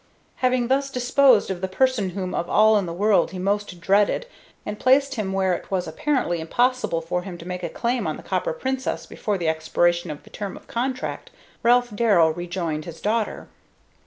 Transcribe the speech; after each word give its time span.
Having 0.37 0.67
thus 0.69 0.89
disposed 0.89 1.51
of 1.51 1.61
the 1.61 1.67
person 1.67 2.09
whom 2.09 2.33
of 2.33 2.49
all 2.49 2.75
in 2.79 2.87
the 2.87 2.91
world 2.91 3.29
he 3.29 3.37
most 3.37 3.79
dreaded, 3.79 4.25
and 4.65 4.79
placed 4.79 5.13
him 5.13 5.31
where 5.31 5.53
it 5.53 5.69
was 5.69 5.87
apparently 5.87 6.39
impossible 6.41 7.01
for 7.01 7.21
him 7.21 7.37
to 7.37 7.47
make 7.47 7.61
a 7.61 7.69
claim 7.69 8.07
on 8.07 8.17
the 8.17 8.23
Copper 8.23 8.51
Princess 8.51 9.05
before 9.05 9.37
the 9.37 9.47
expiration 9.47 10.09
of 10.09 10.23
the 10.23 10.31
term 10.31 10.57
of 10.57 10.65
contract, 10.65 11.29
Ralph 11.61 11.95
Darrell 11.95 12.31
rejoined 12.33 12.85
his 12.85 12.99
daughter. 12.99 13.47